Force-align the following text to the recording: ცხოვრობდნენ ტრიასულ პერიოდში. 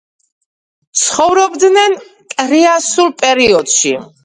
ცხოვრობდნენ 1.01 1.95
ტრიასულ 2.37 3.15
პერიოდში. 3.23 3.97